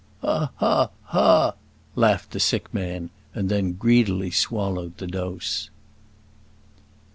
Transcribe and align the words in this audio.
"Ha! 0.21 0.49
ha! 0.55 0.89
ha!" 1.03 1.53
laughed 1.95 2.31
the 2.31 2.39
sick 2.39 2.73
man, 2.73 3.11
and 3.35 3.49
then 3.49 3.73
greedily 3.73 4.31
swallowed 4.31 4.97
the 4.97 5.05
dose. 5.05 5.69